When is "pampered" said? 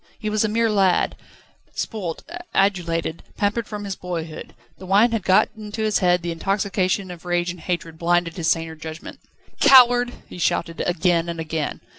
3.37-3.67